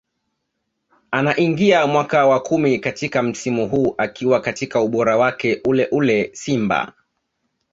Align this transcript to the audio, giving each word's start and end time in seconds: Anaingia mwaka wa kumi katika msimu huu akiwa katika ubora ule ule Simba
Anaingia 1.11 1.87
mwaka 1.87 2.25
wa 2.27 2.39
kumi 2.39 2.79
katika 2.79 3.23
msimu 3.23 3.67
huu 3.67 3.95
akiwa 3.97 4.41
katika 4.41 4.81
ubora 4.81 5.37
ule 5.63 5.87
ule 5.91 6.29
Simba 6.33 6.93